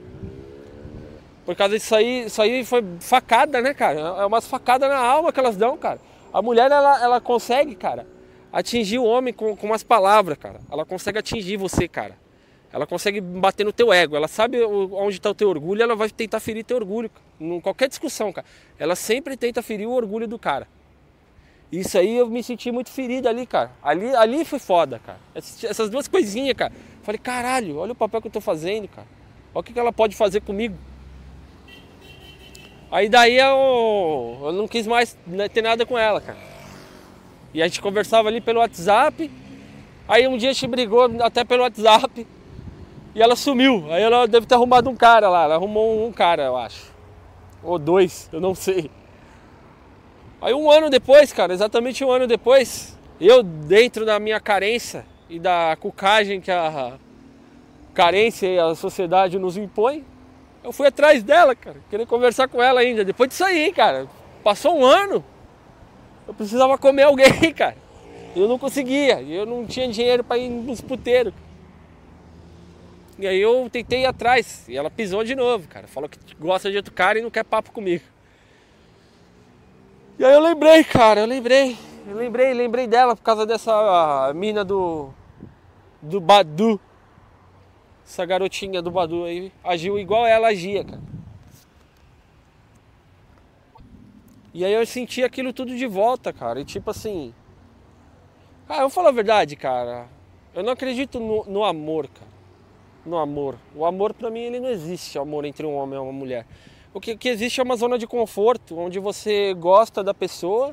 Por 1.44 1.55
causa 1.55 1.75
disso 1.75 1.94
aí, 1.94 2.25
isso 2.25 2.40
aí 2.40 2.64
foi 2.64 2.82
facada, 3.00 3.61
né, 3.61 3.75
cara? 3.75 4.00
É 4.00 4.26
umas 4.26 4.46
facadas 4.46 4.88
na 4.88 4.96
alma 4.99 5.32
que 5.32 5.38
elas 5.38 5.56
dão, 5.56 5.76
cara. 5.76 6.00
A 6.32 6.40
mulher, 6.40 6.70
ela, 6.70 7.02
ela 7.02 7.20
consegue, 7.20 7.75
cara, 7.75 8.06
atingir 8.52 8.99
o 8.99 9.05
homem 9.05 9.32
com, 9.32 9.55
com 9.55 9.66
umas 9.66 9.82
palavras, 9.82 10.38
cara. 10.38 10.61
Ela 10.70 10.84
consegue 10.87 11.19
atingir 11.19 11.56
você, 11.56 11.87
cara. 11.87 12.16
Ela 12.72 12.87
consegue 12.87 13.20
bater 13.20 13.64
no 13.64 13.72
teu 13.72 13.93
ego. 13.93 14.16
Ela 14.16 14.26
sabe 14.26 14.61
onde 14.64 15.19
está 15.19 15.31
o 15.31 15.34
teu 15.34 15.49
orgulho, 15.49 15.82
ela 15.82 15.94
vai 15.94 16.08
tentar 16.08 16.40
ferir 16.40 16.64
teu 16.64 16.76
orgulho. 16.76 17.11
Em 17.38 17.61
qualquer 17.61 17.88
discussão, 17.88 18.32
cara. 18.32 18.46
Ela 18.78 18.96
sempre 18.96 19.37
tenta 19.37 19.62
ferir 19.62 19.87
o 19.87 19.93
orgulho 19.93 20.26
do 20.26 20.38
cara. 20.38 20.66
Isso 21.81 21.99
aí 21.99 22.17
eu 22.17 22.29
me 22.29 22.43
senti 22.43 22.71
muito 22.71 22.91
ferido 22.91 23.29
ali, 23.29 23.44
cara. 23.47 23.73
Ali, 23.82 24.15
ali 24.15 24.44
foi 24.44 24.59
foda, 24.59 25.00
cara. 25.05 25.19
Essas 25.35 25.91
duas 25.91 26.06
coisinhas, 26.06 26.56
cara. 26.56 26.73
Falei, 27.03 27.19
caralho, 27.19 27.79
olha 27.79 27.93
o 27.93 27.97
papel 27.97 28.21
que 28.21 28.29
eu 28.29 28.32
tô 28.32 28.41
fazendo, 28.41 28.87
cara. 28.88 29.06
Olha 29.53 29.61
o 29.61 29.65
que 29.65 29.79
ela 29.79 29.93
pode 29.93 30.15
fazer 30.15 30.41
comigo. 30.41 30.76
Aí 32.91 33.09
daí 33.09 33.37
eu, 33.37 34.38
eu 34.44 34.53
não 34.53 34.69
quis 34.69 34.87
mais 34.87 35.19
né, 35.26 35.49
ter 35.49 35.62
nada 35.62 35.85
com 35.85 35.99
ela, 35.99 36.21
cara. 36.21 36.38
E 37.53 37.61
a 37.61 37.67
gente 37.67 37.81
conversava 37.81 38.29
ali 38.29 38.41
pelo 38.41 38.61
WhatsApp. 38.61 39.31
Aí 40.06 40.29
um 40.29 40.37
dia 40.37 40.50
a 40.50 40.53
gente 40.53 40.67
brigou 40.69 41.11
até 41.21 41.44
pelo 41.44 41.62
WhatsApp. 41.62 42.26
E 43.14 43.23
ela 43.23 43.35
sumiu. 43.35 43.87
Aí 43.90 44.02
ela 44.02 44.28
deve 44.28 44.47
ter 44.47 44.54
arrumado 44.54 44.88
um 44.88 44.97
cara 44.97 45.28
lá. 45.28 45.45
Ela 45.45 45.54
arrumou 45.57 46.07
um 46.07 46.12
cara, 46.12 46.45
eu 46.45 46.57
acho. 46.57 46.93
Ou 47.62 47.78
dois, 47.78 48.28
eu 48.33 48.40
não 48.40 48.54
sei. 48.54 48.90
Aí 50.45 50.53
um 50.53 50.71
ano 50.71 50.91
depois, 50.91 51.33
cara, 51.33 51.55
exatamente 51.55 52.05
um 52.05 52.11
ano 52.11 52.27
depois, 52.27 52.99
eu 53.19 53.43
dentro 53.43 54.05
da 54.05 54.21
minha 54.21 54.39
carência 54.39 55.07
e 55.27 55.39
da 55.39 55.75
cucagem 55.81 56.39
que 56.39 56.51
a 56.51 56.99
carência 57.95 58.47
e 58.47 58.59
a 58.59 58.75
sociedade 58.75 59.39
nos 59.39 59.57
impõe, 59.57 60.05
eu 60.63 60.71
fui 60.71 60.87
atrás 60.87 61.23
dela, 61.23 61.55
cara, 61.55 61.79
querer 61.89 62.07
conversar 62.07 62.47
com 62.47 62.63
ela 62.63 62.81
ainda. 62.81 63.03
Depois 63.07 63.31
disso 63.31 63.43
aí, 63.43 63.73
cara, 63.73 64.07
passou 64.43 64.79
um 64.79 64.85
ano, 64.85 65.25
eu 66.29 66.35
precisava 66.35 66.77
comer 66.77 67.05
alguém, 67.05 67.33
cara. 67.57 67.79
Eu 68.37 68.47
não 68.47 68.59
conseguia, 68.59 69.23
eu 69.23 69.47
não 69.47 69.65
tinha 69.65 69.89
dinheiro 69.89 70.23
para 70.23 70.37
ir 70.37 70.51
nos 70.51 70.83
puteiros. 70.83 71.33
E 73.19 73.27
aí 73.27 73.41
eu 73.41 73.67
tentei 73.73 74.03
ir 74.03 74.07
atrás 74.07 74.69
e 74.69 74.77
ela 74.77 74.91
pisou 74.91 75.25
de 75.25 75.35
novo, 75.35 75.67
cara. 75.69 75.87
Falou 75.87 76.07
que 76.07 76.19
gosta 76.39 76.71
de 76.71 76.77
outro 76.77 76.93
cara 76.93 77.19
e 77.19 77.23
não 77.23 77.31
quer 77.31 77.45
papo 77.45 77.73
comigo. 77.73 78.13
E 80.18 80.25
aí 80.25 80.33
eu 80.33 80.40
lembrei, 80.40 80.85
cara, 80.85 81.21
eu 81.21 81.26
lembrei. 81.26 81.76
Eu 82.06 82.16
lembrei, 82.16 82.52
lembrei 82.52 82.87
dela 82.87 83.16
por 83.16 83.23
causa 83.23 83.44
dessa 83.47 84.33
mina 84.35 84.64
do. 84.64 85.11
do 86.00 86.21
Badu. 86.21 86.80
Essa 88.04 88.25
garotinha 88.25 88.83
do 88.83 88.90
Badu 88.90 89.25
aí 89.25 89.52
agiu 89.62 89.99
igual 89.99 90.26
ela 90.26 90.49
agia, 90.49 90.85
cara. 90.85 91.02
E 94.52 94.64
aí 94.64 94.73
eu 94.73 94.87
senti 94.87 95.25
aquilo 95.25 95.52
tudo 95.52 95.75
de 95.75 95.87
volta, 95.87 96.33
cara. 96.33 96.61
E 96.61 96.64
tipo 96.64 96.90
assim. 96.90 97.35
Ah, 98.68 98.76
eu 98.76 98.80
vou 98.83 98.90
falar 98.90 99.09
a 99.09 99.12
verdade, 99.12 99.56
cara. 99.56 100.06
Eu 100.54 100.62
não 100.62 100.73
acredito 100.73 101.18
no, 101.18 101.44
no 101.47 101.64
amor, 101.64 102.09
cara 102.09 102.35
no 103.04 103.18
amor. 103.18 103.56
O 103.75 103.85
amor 103.85 104.14
para 104.14 104.30
mim 104.30 104.40
ele 104.40 104.61
não 104.61 104.68
existe, 104.68 105.18
amor 105.18 105.44
entre 105.44 105.66
um 105.66 105.75
homem 105.75 105.99
e 105.99 106.02
uma 106.02 106.12
mulher. 106.12 106.47
O 106.95 107.01
que, 107.01 107.17
que 107.17 107.29
existe 107.29 107.61
é 107.61 107.65
uma 107.65 107.77
zona 107.77 107.99
de 107.99 108.07
conforto, 108.07 108.79
onde 108.79 109.01
você 109.01 109.53
gosta 109.53 110.03
da 110.03 110.15
pessoa, 110.15 110.73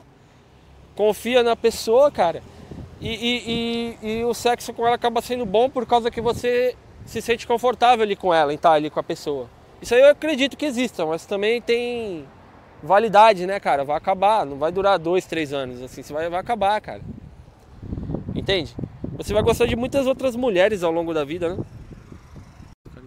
confia 0.96 1.42
na 1.42 1.56
pessoa, 1.56 2.12
cara, 2.12 2.44
e, 3.02 3.10
e, 3.10 3.98
e, 4.04 4.20
e, 4.20 4.24
o 4.24 4.34
sexo 4.34 4.72
com 4.72 4.86
ela 4.86 4.96
acaba 4.96 5.20
sendo 5.22 5.46
bom 5.48 5.68
por 5.68 5.88
causa 5.88 6.12
que 6.12 6.22
você 6.22 6.76
se 7.04 7.20
sente 7.24 7.48
confortável 7.48 8.04
ali 8.04 8.16
com 8.16 8.32
ela, 8.32 8.54
em 8.54 8.56
estar 8.56 8.74
ali 8.74 8.92
com 8.92 9.00
a 9.00 9.04
pessoa. 9.04 9.50
Isso 9.82 9.96
aí 9.96 10.02
eu 10.02 10.10
acredito 10.10 10.56
que 10.56 10.66
exista, 10.66 11.04
mas 11.08 11.26
também 11.26 11.60
tem 11.60 12.28
validade, 12.84 13.48
né, 13.48 13.60
cara? 13.60 13.84
Vai 13.84 13.98
acabar, 13.98 14.46
não 14.46 14.58
vai 14.58 14.72
durar 14.72 15.00
dois, 15.00 15.26
três 15.26 15.52
anos, 15.52 15.82
assim, 15.82 16.04
você 16.04 16.14
vai, 16.14 16.30
vai 16.30 16.40
acabar, 16.40 16.80
cara. 16.80 17.02
Entende? 18.36 18.76
você 19.24 19.34
vai 19.34 19.44
gostar 19.44 19.66
de 19.66 19.76
muitas 19.76 20.08
outras 20.08 20.36
mulheres 20.36 20.84
ao 20.84 20.92
longo 20.92 21.14
da 21.14 21.24
vida, 21.24 21.56
né? 21.56 21.64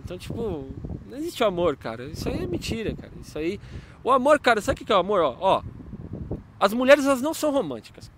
Então, 0.05 0.19
tipo, 0.19 0.67
não 1.15 1.21
existe 1.21 1.45
amor, 1.45 1.77
cara. 1.77 2.05
Isso 2.07 2.29
aí 2.29 2.43
é 2.43 2.47
mentira, 2.47 2.95
cara. 2.95 3.13
Isso 3.21 3.39
aí. 3.39 3.61
O 4.03 4.11
amor, 4.11 4.39
cara, 4.41 4.61
sabe 4.61 4.83
o 4.83 4.85
que 4.85 4.93
é 4.93 4.97
o 4.97 4.99
amor? 4.99 5.21
Ó, 5.21 5.37
ó, 5.41 5.63
as 6.59 6.73
mulheres 6.73 7.05
elas 7.07 7.23
não 7.23 7.33
são 7.33 7.53
românticas. 7.53 8.11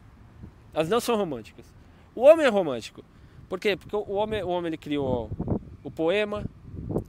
Elas 0.73 0.88
não 0.88 0.99
são 0.99 1.17
românticas. 1.17 1.67
O 2.15 2.23
homem 2.23 2.47
é 2.47 2.49
romântico. 2.49 3.05
Por 3.49 3.61
quê? 3.61 3.76
Porque 3.76 3.95
o 3.95 4.12
homem, 4.15 4.43
o 4.43 4.49
homem 4.49 4.71
ele 4.71 4.76
criou 4.76 5.31
o 5.85 5.91
poema, 5.91 6.45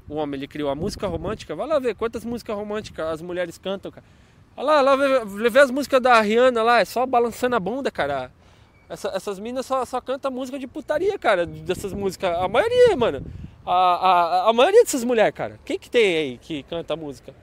o 0.07 0.15
homem 0.15 0.37
ele 0.37 0.47
criou 0.47 0.69
a 0.69 0.75
música 0.75 1.07
romântica. 1.07 1.55
Vai 1.55 1.67
lá 1.67 1.79
ver 1.79 1.95
quantas 1.95 2.25
músicas 2.25 2.55
românticas 2.55 3.07
as 3.07 3.21
mulheres 3.21 3.57
cantam, 3.57 3.89
cara. 3.89 4.05
Olha 4.55 4.81
lá, 4.81 4.81
lá 4.81 4.95
vê, 5.23 5.59
as 5.59 5.71
músicas 5.71 6.01
da 6.01 6.19
Rihanna 6.19 6.63
lá, 6.63 6.79
é 6.79 6.85
só 6.85 7.05
balançando 7.05 7.55
a 7.55 7.59
bunda, 7.59 7.89
cara. 7.89 8.31
Essa, 8.89 9.09
essas 9.09 9.39
minas 9.39 9.65
só, 9.65 9.85
só 9.85 10.01
cantam 10.01 10.31
música 10.31 10.57
de 10.57 10.67
putaria, 10.67 11.17
cara, 11.17 11.45
dessas 11.45 11.93
músicas. 11.93 12.35
A 12.37 12.47
maioria, 12.47 12.95
mano. 12.95 13.23
A, 13.69 13.73
a, 13.73 14.49
a 14.49 14.53
maioria 14.53 14.81
dessas 14.81 15.03
mulheres, 15.03 15.35
cara. 15.35 15.59
Quem 15.65 15.77
que 15.77 15.89
tem 15.89 16.15
aí 16.15 16.37
que 16.37 16.63
canta 16.63 16.95
música? 16.95 17.35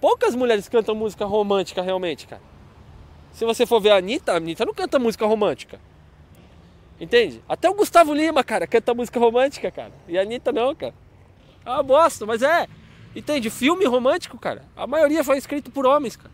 Poucas 0.00 0.36
mulheres 0.36 0.68
cantam 0.68 0.94
música 0.94 1.24
romântica 1.24 1.82
realmente, 1.82 2.24
cara. 2.28 2.40
Se 3.32 3.44
você 3.44 3.66
for 3.66 3.80
ver 3.80 3.90
a 3.90 3.96
Anitta, 3.96 4.32
a 4.32 4.36
Anitta 4.36 4.64
não 4.64 4.72
canta 4.72 4.96
música 5.00 5.26
romântica. 5.26 5.80
Entende? 7.00 7.42
Até 7.48 7.68
o 7.68 7.74
Gustavo 7.74 8.14
Lima, 8.14 8.44
cara, 8.44 8.64
canta 8.64 8.94
música 8.94 9.18
romântica, 9.18 9.72
cara. 9.72 9.92
E 10.06 10.16
a 10.16 10.22
Anitta 10.22 10.52
não, 10.52 10.72
cara. 10.72 10.94
É 11.66 11.70
uma 11.70 11.82
bosta, 11.82 12.24
mas 12.24 12.42
é. 12.42 12.68
Entende? 13.14 13.50
Filme 13.50 13.84
romântico, 13.86 14.38
cara. 14.38 14.62
A 14.76 14.86
maioria 14.86 15.24
foi 15.24 15.36
escrito 15.36 15.68
por 15.68 15.84
homens, 15.84 16.14
cara. 16.14 16.30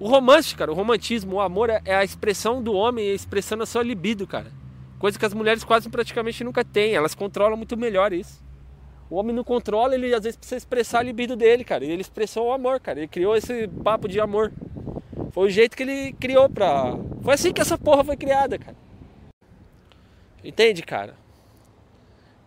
O 0.00 0.08
romance, 0.08 0.54
cara, 0.54 0.72
o 0.72 0.74
romantismo, 0.74 1.36
o 1.36 1.40
amor 1.40 1.68
é, 1.68 1.82
é 1.84 1.94
a 1.94 2.04
expressão 2.04 2.62
do 2.62 2.72
homem 2.72 3.12
expressando 3.12 3.62
a 3.62 3.66
sua 3.66 3.82
libido, 3.82 4.26
cara. 4.26 4.50
Coisa 4.98 5.18
que 5.18 5.24
as 5.26 5.34
mulheres 5.34 5.64
quase 5.64 5.88
praticamente 5.88 6.42
nunca 6.42 6.64
têm. 6.64 6.94
Elas 6.94 7.14
controlam 7.14 7.56
muito 7.56 7.76
melhor 7.76 8.12
isso. 8.12 8.44
O 9.08 9.16
homem 9.16 9.34
não 9.34 9.44
controla, 9.44 9.94
ele 9.94 10.12
às 10.14 10.24
vezes 10.24 10.36
precisa 10.36 10.56
expressar 10.56 11.00
a 11.00 11.02
libido 11.02 11.36
dele, 11.36 11.64
cara. 11.64 11.84
E 11.84 11.90
ele 11.90 12.00
expressou 12.00 12.48
o 12.48 12.52
amor, 12.52 12.80
cara. 12.80 12.98
Ele 12.98 13.08
criou 13.08 13.36
esse 13.36 13.68
papo 13.68 14.08
de 14.08 14.20
amor. 14.20 14.52
Foi 15.30 15.46
o 15.46 15.50
jeito 15.50 15.76
que 15.76 15.82
ele 15.82 16.12
criou 16.14 16.48
pra. 16.48 16.94
Foi 17.22 17.34
assim 17.34 17.52
que 17.52 17.60
essa 17.60 17.78
porra 17.78 18.02
foi 18.02 18.16
criada, 18.16 18.58
cara. 18.58 18.76
Entende, 20.42 20.82
cara? 20.82 21.14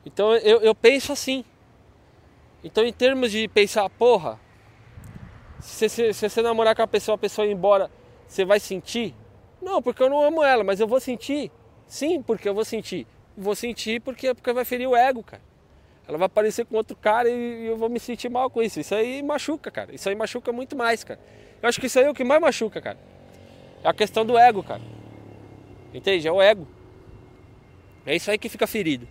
Então 0.06 0.34
eu, 0.36 0.60
eu 0.62 0.74
penso 0.74 1.12
assim. 1.12 1.46
Então, 2.64 2.84
em 2.84 2.92
termos 2.92 3.32
de 3.32 3.48
pensar, 3.48 3.90
porra, 3.90 4.38
se, 5.62 5.88
se, 5.88 6.14
se 6.14 6.30
você 6.30 6.42
namorar 6.42 6.76
com 6.76 6.82
a 6.82 6.88
pessoa, 6.88 7.16
a 7.16 7.18
pessoa 7.18 7.48
ir 7.48 7.52
embora, 7.52 7.90
você 8.28 8.44
vai 8.44 8.60
sentir? 8.60 9.16
Não, 9.62 9.82
porque 9.82 10.04
eu 10.04 10.10
não 10.10 10.22
amo 10.22 10.44
ela, 10.44 10.64
mas 10.64 10.80
eu 10.80 10.88
vou 10.88 11.00
sentir. 11.00 11.52
Sim, 11.90 12.22
porque 12.22 12.48
eu 12.48 12.54
vou 12.54 12.64
sentir. 12.64 13.08
Vou 13.36 13.56
sentir 13.56 14.00
porque, 14.00 14.34
porque 14.34 14.54
vai 14.54 14.64
ferir 14.64 14.88
o 14.88 14.96
ego, 14.96 15.24
cara. 15.24 15.42
Ela 16.08 16.18
vai 16.18 16.28
aparecer 16.28 16.66
com 16.66 16.76
outro 16.76 16.96
cara 16.96 17.28
e 17.28 17.66
eu 17.66 17.76
vou 17.76 17.90
me 17.90 18.00
sentir 18.00 18.30
mal 18.30 18.50
com 18.50 18.62
isso. 18.62 18.80
Isso 18.80 18.94
aí 18.94 19.22
machuca, 19.24 19.70
cara. 19.72 19.94
Isso 19.94 20.08
aí 20.08 20.16
machuca 20.16 20.52
muito 20.52 20.76
mais, 20.76 21.04
cara. 21.04 21.20
Eu 21.62 21.68
acho 21.68 21.80
que 21.80 21.88
isso 21.88 22.00
aí 22.00 22.06
é 22.06 22.10
o 22.10 22.14
que 22.14 22.24
mais 22.24 22.40
machuca, 22.40 22.80
cara. 22.80 22.98
É 23.84 23.90
a 23.90 23.94
questão 23.94 24.24
do 24.26 24.38
ego, 24.38 24.64
cara. 24.64 24.82
Entende? 25.94 26.28
É 26.28 26.32
o 26.32 26.42
ego. 26.42 26.68
É 28.06 28.16
isso 28.16 28.30
aí 28.30 28.38
que 28.38 28.50
fica 28.50 28.68
ferido. 28.68 29.08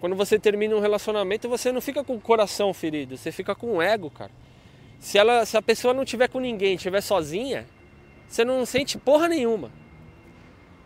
Quando 0.00 0.16
você 0.16 0.38
termina 0.38 0.74
um 0.74 0.80
relacionamento, 0.80 1.48
você 1.48 1.70
não 1.72 1.80
fica 1.80 2.02
com 2.02 2.14
o 2.14 2.20
coração 2.20 2.72
ferido, 2.74 3.16
você 3.16 3.30
fica 3.30 3.54
com 3.54 3.76
o 3.76 3.82
ego, 3.82 4.10
cara. 4.10 4.32
Se, 4.98 5.16
ela, 5.18 5.44
se 5.44 5.56
a 5.56 5.62
pessoa 5.62 5.94
não 5.94 6.04
tiver 6.04 6.28
com 6.28 6.40
ninguém, 6.40 6.74
estiver 6.74 7.00
sozinha, 7.00 7.66
você 8.32 8.44
não 8.44 8.64
sente 8.66 8.98
porra 8.98 9.28
nenhuma. 9.28 9.70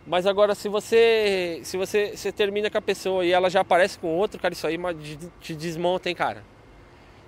Mas 0.05 0.25
agora 0.25 0.55
se 0.55 0.69
você 0.69 1.59
se 1.63 1.77
você, 1.77 2.15
você 2.15 2.31
termina 2.31 2.69
com 2.69 2.77
a 2.77 2.81
pessoa 2.81 3.25
e 3.25 3.31
ela 3.31 3.49
já 3.49 3.61
aparece 3.61 3.99
com 3.99 4.15
outro, 4.15 4.39
cara, 4.39 4.53
isso 4.53 4.65
aí 4.67 4.77
te 5.41 5.53
desmonta, 5.53 6.09
hein, 6.09 6.15
cara. 6.15 6.43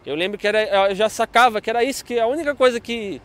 Eu 0.05 0.15
lembro 0.15 0.37
que 0.37 0.47
era, 0.47 0.89
eu 0.89 0.95
já 0.95 1.09
sacava 1.09 1.59
que 1.61 1.69
era 1.69 1.83
isso, 1.83 2.05
que 2.05 2.19
a 2.19 2.25
única 2.25 2.55
coisa 2.55 2.79
que, 2.79 3.21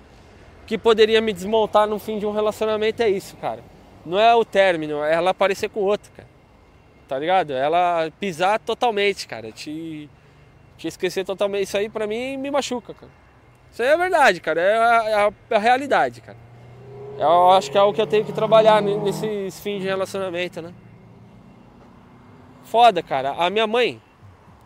que 0.67 0.77
poderia 0.77 1.21
me 1.21 1.33
desmontar 1.33 1.87
no 1.87 1.99
fim 1.99 2.19
de 2.19 2.27
um 2.27 2.33
relacionamento 2.33 3.03
é 3.03 3.09
isso, 3.09 3.37
cara. 3.37 3.63
Não 4.05 4.19
é 4.19 4.35
o 4.35 4.45
término, 4.45 5.03
é 5.03 5.15
ela 5.15 5.31
aparecer 5.31 5.71
com 5.71 5.81
outro, 5.81 6.11
cara 6.13 6.35
tá 7.09 7.19
ligado? 7.19 7.53
Ela 7.53 8.11
pisar 8.19 8.59
totalmente, 8.59 9.29
cara, 9.29 9.53
te, 9.53 10.09
te 10.77 10.89
esquecer 10.89 11.25
totalmente. 11.25 11.65
Isso 11.65 11.77
aí 11.77 11.89
pra 11.89 12.07
mim 12.07 12.37
me 12.37 12.51
machuca, 12.51 12.95
cara. 12.95 13.13
Isso 13.71 13.83
aí 13.83 13.89
é 13.89 13.97
verdade, 13.97 14.41
cara, 14.41 14.61
é 14.61 14.77
a, 14.77 15.05
é 15.09 15.15
a, 15.15 15.33
é 15.51 15.57
a 15.57 15.59
realidade, 15.59 16.21
cara. 16.21 16.39
Eu 17.16 17.50
acho 17.50 17.71
que 17.71 17.78
é 17.78 17.83
o 17.83 17.92
que 17.92 18.00
eu 18.00 18.06
tenho 18.06 18.25
que 18.25 18.33
trabalhar 18.33 18.83
nesses 18.83 19.61
fins 19.61 19.80
de 19.80 19.87
relacionamento, 19.87 20.61
né? 20.61 20.75
Foda, 22.64 23.02
cara. 23.02 23.33
A 23.33 23.49
minha 23.49 23.66
mãe 23.66 24.02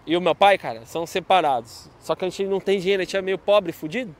e 0.07 0.17
o 0.17 0.21
meu 0.21 0.35
pai, 0.35 0.57
cara, 0.57 0.87
são 0.87 1.07
separados. 1.07 1.91
Só 2.01 2.15
que 2.15 2.25
a 2.25 2.29
gente 2.29 2.47
não 2.47 2.59
tem 2.59 2.81
dinheiro, 2.81 3.03
a 3.03 3.05
gente 3.05 3.17
é 3.17 3.21
meio 3.21 3.37
pobre, 3.37 3.73
fudido. 3.73 4.17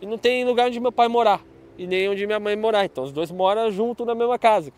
E 0.00 0.06
não 0.06 0.18
tem 0.18 0.44
lugar 0.44 0.66
onde 0.66 0.80
meu 0.80 0.90
pai 0.90 1.06
morar. 1.06 1.40
E 1.78 1.86
nem 1.86 2.08
onde 2.08 2.26
minha 2.26 2.40
mãe 2.40 2.56
morar. 2.56 2.84
Então 2.84 3.04
os 3.04 3.12
dois 3.12 3.30
moram 3.30 3.70
junto 3.70 4.04
na 4.04 4.14
mesma 4.14 4.36
casa. 4.38 4.72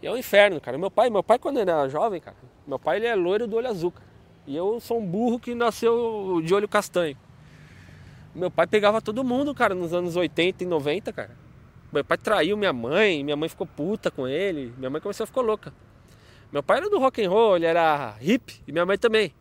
E 0.00 0.06
é 0.06 0.12
um 0.12 0.16
inferno, 0.16 0.60
cara. 0.60 0.78
Meu 0.78 0.90
pai, 0.90 1.10
meu 1.10 1.24
pai 1.24 1.38
quando 1.38 1.58
era 1.58 1.88
jovem, 1.88 2.20
cara, 2.20 2.36
meu 2.64 2.78
pai 2.78 2.98
ele 2.98 3.06
é 3.06 3.16
loiro 3.16 3.48
do 3.48 3.56
olho 3.56 3.66
azul, 3.66 3.90
cara. 3.90 4.06
E 4.46 4.56
eu 4.56 4.78
sou 4.78 4.98
um 4.98 5.04
burro 5.04 5.40
que 5.40 5.54
nasceu 5.54 6.40
de 6.44 6.54
olho 6.54 6.68
castanho. 6.68 7.16
Meu 8.38 8.52
pai 8.52 8.68
pegava 8.68 9.02
todo 9.02 9.24
mundo, 9.24 9.52
cara, 9.52 9.74
nos 9.74 9.92
anos 9.92 10.14
80 10.14 10.62
e 10.62 10.66
90, 10.66 11.12
cara. 11.12 11.36
Meu 11.92 12.04
pai 12.04 12.16
traiu 12.16 12.56
minha 12.56 12.72
mãe, 12.72 13.24
minha 13.24 13.34
mãe 13.34 13.48
ficou 13.48 13.66
puta 13.66 14.12
com 14.12 14.28
ele, 14.28 14.72
minha 14.78 14.88
mãe 14.88 15.00
começou 15.00 15.24
a 15.24 15.26
ficar 15.26 15.40
louca. 15.40 15.74
Meu 16.52 16.62
pai 16.62 16.76
era 16.76 16.88
do 16.88 17.00
rock 17.00 17.20
and 17.24 17.28
roll, 17.28 17.56
ele 17.56 17.66
era 17.66 18.14
hip 18.20 18.62
e 18.64 18.70
minha 18.70 18.86
mãe 18.86 18.96
também. 18.96 19.34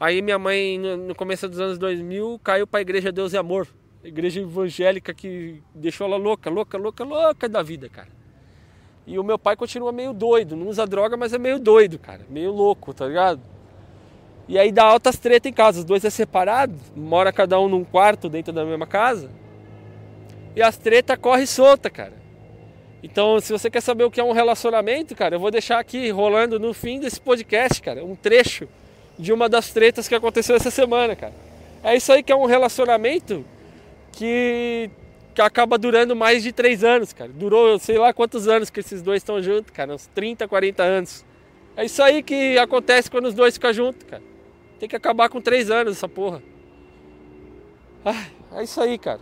Aí 0.00 0.22
minha 0.22 0.38
mãe, 0.38 0.78
no 0.78 1.14
começo 1.14 1.50
dos 1.50 1.60
anos 1.60 1.76
2000, 1.76 2.40
caiu 2.42 2.66
para 2.66 2.80
a 2.80 2.80
igreja 2.80 3.12
Deus 3.12 3.34
e 3.34 3.36
Amor. 3.36 3.68
Igreja 4.02 4.40
evangélica 4.40 5.12
que 5.12 5.62
deixou 5.74 6.06
ela 6.06 6.16
louca, 6.16 6.48
louca, 6.48 6.78
louca, 6.78 7.04
louca 7.04 7.46
da 7.46 7.62
vida, 7.62 7.90
cara. 7.90 8.08
E 9.06 9.18
o 9.18 9.22
meu 9.22 9.38
pai 9.38 9.54
continua 9.54 9.92
meio 9.92 10.14
doido, 10.14 10.56
não 10.56 10.68
usa 10.68 10.86
droga, 10.86 11.14
mas 11.14 11.34
é 11.34 11.38
meio 11.38 11.58
doido, 11.58 11.98
cara, 11.98 12.24
meio 12.30 12.52
louco, 12.52 12.94
tá 12.94 13.06
ligado? 13.06 13.42
E 14.48 14.58
aí 14.58 14.72
dá 14.72 14.84
altas 14.84 15.18
treta 15.18 15.48
em 15.48 15.52
casa, 15.52 15.80
os 15.80 15.84
dois 15.84 16.04
é 16.04 16.10
separado, 16.10 16.74
mora 16.96 17.30
cada 17.30 17.60
um 17.60 17.68
num 17.68 17.84
quarto 17.84 18.30
dentro 18.30 18.52
da 18.52 18.64
mesma 18.64 18.86
casa. 18.86 19.30
E 20.56 20.62
as 20.62 20.78
treta 20.78 21.16
corre 21.16 21.46
solta, 21.46 21.90
cara. 21.90 22.14
Então, 23.02 23.38
se 23.40 23.52
você 23.52 23.70
quer 23.70 23.82
saber 23.82 24.04
o 24.04 24.10
que 24.10 24.20
é 24.20 24.24
um 24.24 24.32
relacionamento, 24.32 25.14
cara, 25.14 25.36
eu 25.36 25.40
vou 25.40 25.50
deixar 25.50 25.78
aqui 25.78 26.10
rolando 26.10 26.58
no 26.58 26.72
fim 26.72 26.98
desse 26.98 27.20
podcast, 27.20 27.80
cara, 27.80 28.04
um 28.04 28.16
trecho 28.16 28.66
de 29.18 29.32
uma 29.32 29.48
das 29.48 29.70
tretas 29.70 30.08
que 30.08 30.14
aconteceu 30.14 30.56
essa 30.56 30.70
semana, 30.70 31.14
cara. 31.14 31.34
É 31.84 31.94
isso 31.94 32.10
aí 32.10 32.22
que 32.22 32.32
é 32.32 32.36
um 32.36 32.46
relacionamento 32.46 33.44
que 34.12 34.90
que 35.34 35.42
acaba 35.42 35.78
durando 35.78 36.16
mais 36.16 36.42
de 36.42 36.50
três 36.50 36.82
anos, 36.82 37.12
cara. 37.12 37.30
Durou 37.32 37.78
sei 37.78 37.96
lá 37.96 38.12
quantos 38.12 38.48
anos 38.48 38.70
que 38.70 38.80
esses 38.80 39.00
dois 39.00 39.18
estão 39.18 39.40
juntos, 39.40 39.70
cara. 39.70 39.94
Uns 39.94 40.06
30, 40.08 40.48
40 40.48 40.82
anos. 40.82 41.24
É 41.76 41.84
isso 41.84 42.02
aí 42.02 42.24
que 42.24 42.58
acontece 42.58 43.08
quando 43.08 43.26
os 43.26 43.34
dois 43.34 43.54
ficam 43.54 43.72
juntos, 43.72 44.02
cara. 44.02 44.22
Tem 44.78 44.88
que 44.88 44.96
acabar 44.96 45.28
com 45.28 45.40
três 45.40 45.70
anos 45.70 45.96
essa 45.96 46.08
porra. 46.08 46.42
Ah, 48.04 48.26
é 48.52 48.62
isso 48.64 48.80
aí, 48.80 48.96
cara. 48.98 49.20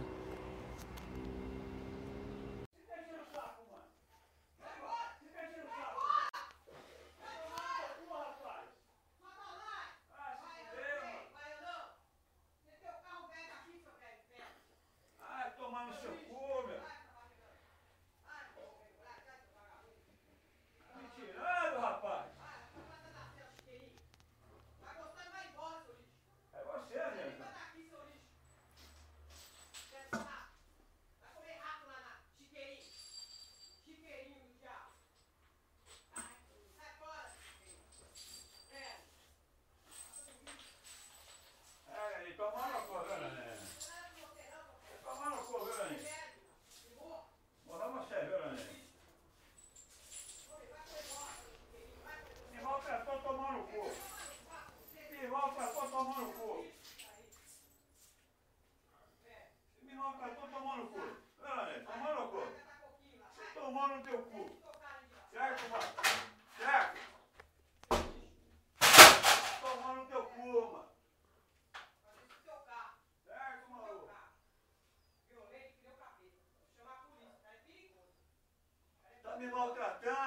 me 79.47 79.53
maltratando. 79.53 80.26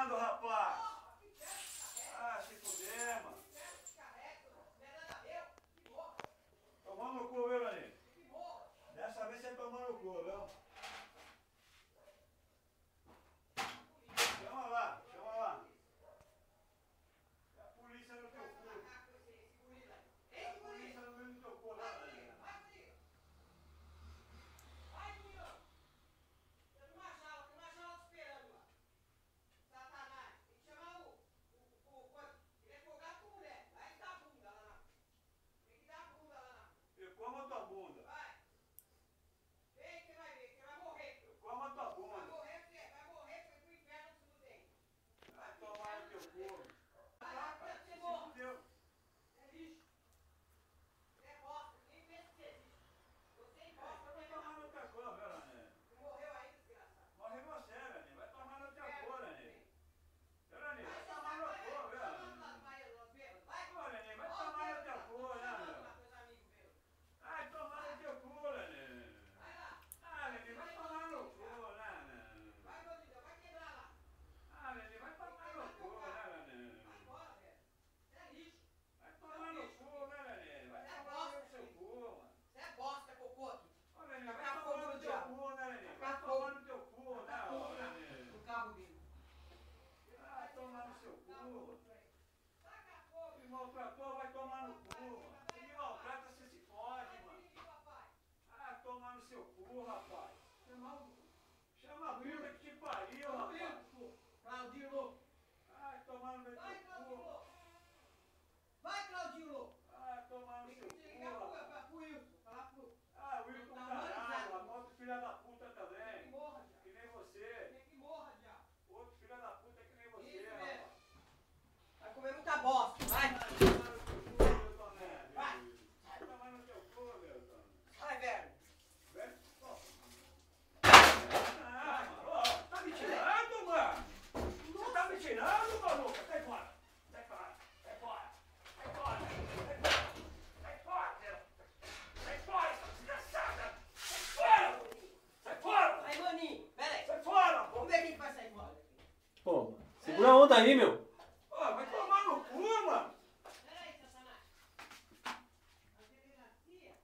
onda 150.40 150.56
aí, 150.56 150.76
meu. 150.76 151.08
Ó, 151.52 151.72
vai 151.74 151.86
tomar 151.90 152.24
no 152.26 152.40
cu, 152.42 152.86
mano. 152.86 153.12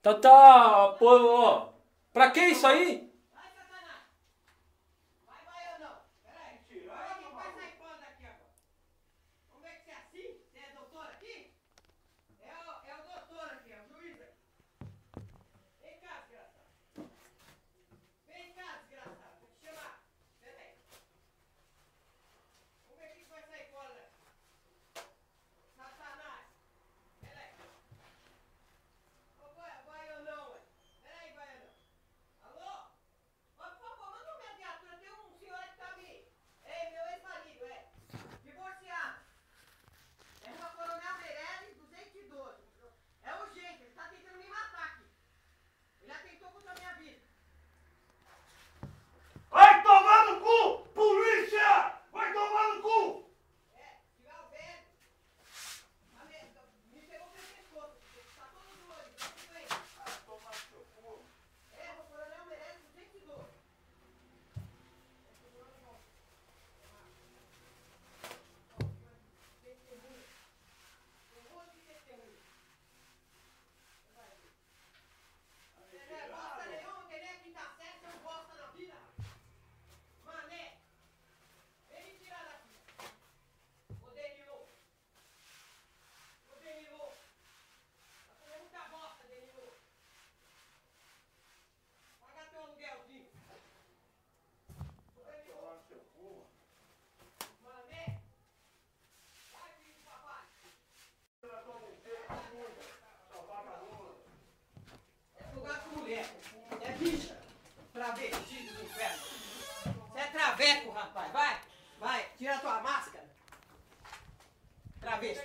Tá, 0.02 0.14
tá, 0.14 0.96
pô, 1.00 1.08
ó. 1.08 1.70
Pra 2.14 2.32
que 2.32 2.40
isso 2.42 2.66
aí? 2.66 3.12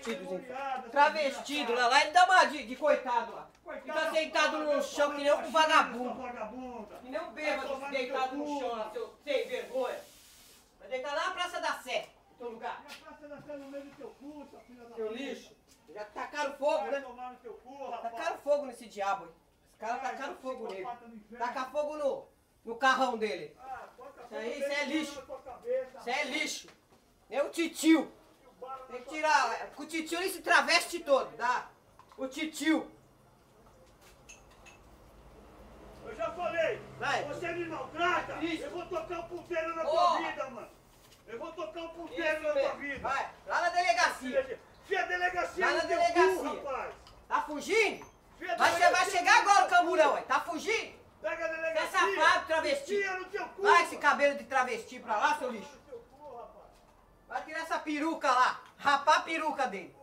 travestidos. 0.00 0.90
Travestido 0.90 1.74
lá, 1.74 1.88
lá 1.88 2.00
ele 2.02 2.10
dá 2.10 2.24
uma 2.24 2.44
de, 2.44 2.66
de 2.66 2.76
coitado 2.76 3.32
lá. 3.32 3.48
Coitado, 3.62 4.00
Fica 4.00 4.10
sentado 4.10 4.58
no 4.58 4.82
chão 4.82 5.14
que 5.14 5.22
nem 5.22 5.32
um 5.32 5.50
vagabundo. 5.50 6.98
Que 7.02 7.08
nem 7.08 7.20
um 7.20 7.32
bêbado 7.32 7.90
deitado 7.90 8.36
no 8.36 8.60
chão 8.60 8.68
lá, 8.72 8.90
seu 8.90 9.14
sem 9.24 9.48
vergonha. 9.48 10.00
Vai 10.78 10.88
deitar 10.88 11.14
lá 11.14 11.26
na 11.26 11.30
Praça 11.32 11.60
da 11.60 11.72
Sé, 11.80 12.08
no 12.30 12.36
teu 12.38 12.50
lugar. 12.50 12.82
Na 12.82 12.94
Praça 12.94 13.28
da 13.28 13.42
Sé 13.42 13.56
no 13.56 13.70
meio 13.70 13.84
do 13.84 13.96
teu 13.96 14.08
cu, 14.20 14.46
sua 14.50 14.60
filha 14.60 14.84
da 14.84 14.94
Seu 14.96 15.12
lixo. 15.12 15.54
Já 15.94 16.04
tá 16.04 16.22
tacaram 16.22 16.52
fogo, 16.54 16.84
né? 16.84 17.00
Tá 17.00 17.98
tacaram 17.98 18.38
fogo 18.38 18.66
nesse 18.66 18.86
diabo, 18.86 19.24
hein? 19.24 19.32
Os 19.72 19.78
caras 19.78 20.02
tá 20.02 20.10
tacaram 20.10 20.36
fogo 20.36 20.68
nele. 20.68 20.86
Taca 21.36 21.64
fogo 21.66 21.96
no, 21.96 22.28
no 22.64 22.76
carrão 22.76 23.18
dele. 23.18 23.56
Ah, 23.58 23.88
isso 23.98 24.34
aí, 24.34 24.60
isso 24.60 24.72
é 24.72 24.84
lixo. 24.84 25.24
Isso 25.98 26.08
é 26.08 26.24
lixo. 26.24 26.68
É 27.28 27.42
o 27.42 27.50
titio. 27.50 28.12
Tem 28.90 29.02
que 29.02 29.08
tirar. 29.10 29.70
Com 29.76 29.82
o 29.82 29.86
titio 29.86 30.18
ele 30.20 30.30
se 30.30 30.42
traveste 30.42 31.00
todo, 31.00 31.34
tá? 31.36 31.68
O 32.16 32.26
titio. 32.26 32.90
Eu 36.04 36.14
já 36.16 36.30
falei, 36.32 36.80
Vai. 36.98 37.24
você 37.24 37.52
me 37.52 37.64
maltrata, 37.66 38.32
Isso. 38.44 38.64
eu 38.64 38.70
vou 38.70 38.86
tocar 38.86 39.20
um 39.20 39.28
ponteiro 39.28 39.76
na 39.76 39.84
Porra. 39.84 40.18
tua 40.18 40.28
vida, 40.28 40.50
mano. 40.50 40.68
Eu 41.28 41.38
vou 41.38 41.52
tocar 41.52 41.80
um 41.82 41.88
ponteiro 41.90 42.38
Isso 42.38 42.54
na 42.54 42.60
tua 42.60 42.72
vida. 42.74 42.98
Vai, 43.08 43.30
lá 43.46 43.60
na 43.60 43.68
delegacia. 43.68 44.60
Fia 44.86 45.02
delegacia 45.06 45.66
no 45.70 45.76
na 45.76 45.84
delegacia. 45.84 46.34
cu, 46.36 46.42
rapaz. 46.66 46.94
Tá 47.28 47.42
fugindo? 47.42 48.06
Fia 48.38 48.56
Vai, 48.56 48.70
vai 48.70 48.80
delegacia 48.80 49.12
chegar 49.18 49.38
agora 49.40 49.64
o 49.66 49.68
camburão 49.68 50.14
aí. 50.16 50.24
Tá 50.24 50.40
fugindo? 50.40 50.98
Pega 51.22 51.44
a 51.44 51.48
Você 51.48 51.54
é 51.54 51.56
delegacia. 51.56 51.98
safado, 51.98 52.46
travesti. 52.46 52.96
Fia 52.96 53.18
no 53.18 53.24
teu 53.26 53.48
cu. 53.50 53.62
Vai 53.62 53.82
esse 53.84 53.96
cabelo 53.98 54.38
de 54.38 54.44
travesti 54.44 54.98
pra 54.98 55.16
lá, 55.16 55.38
seu 55.38 55.50
lixo. 55.52 55.78
Vai 57.28 57.44
tirar 57.44 57.60
essa 57.60 57.78
peruca 57.78 58.28
lá. 58.28 58.59
Rapar 58.82 59.18
a 59.18 59.20
peruca 59.20 59.66
dele. 59.66 59.99